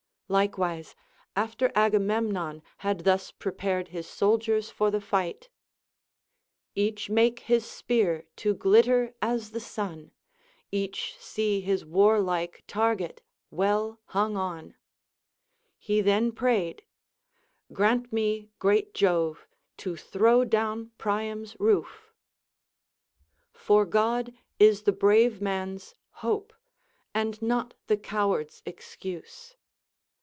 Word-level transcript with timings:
Likewise, 0.31 0.95
after 1.35 1.69
Agamemnon 1.75 2.63
had 2.77 2.99
thus 3.01 3.31
prepared 3.31 3.89
his 3.89 4.07
soldiers 4.07 4.69
for 4.69 4.89
the 4.89 5.01
fight,— 5.01 5.49
Each 6.73 7.09
make 7.09 7.39
his 7.41 7.65
spear 7.65 8.25
to 8.37 8.53
glitter 8.53 9.13
as 9.21 9.51
the 9.51 9.59
sun, 9.59 10.11
Each 10.71 11.17
see 11.19 11.59
his 11.59 11.83
warlike 11.83 12.63
target 12.65 13.21
Avell 13.51 13.97
hung 14.05 14.37
on,— 14.37 14.75
he 15.77 15.99
then 15.99 16.31
prayed,— 16.31 16.83
Grant 17.73 18.13
me, 18.13 18.51
great 18.57 18.93
Jove, 18.93 19.45
to 19.79 19.97
throw 19.97 20.45
down 20.45 20.91
Priam's 20.97 21.59
roof.t 21.59 21.91
For 23.51 23.85
God 23.85 24.31
is 24.59 24.83
the 24.83 24.93
brave 24.93 25.41
man's 25.41 25.93
hope, 26.23 26.53
and 27.13 27.41
not 27.41 27.73
the 27.87 27.97
coward's 27.97 28.63
excuse. 28.65 29.57